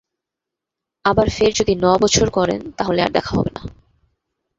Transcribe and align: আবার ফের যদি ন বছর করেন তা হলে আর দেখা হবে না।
আবার 1.05 1.27
ফের 1.29 1.51
যদি 1.55 1.73
ন 1.75 1.85
বছর 2.01 2.27
করেন 2.29 2.61
তা 2.71 2.83
হলে 2.83 3.01
আর 3.01 3.11
দেখা 3.11 3.31
হবে 3.37 3.51
না। 3.55 3.61